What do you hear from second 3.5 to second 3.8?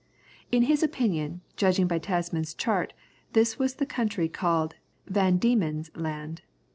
was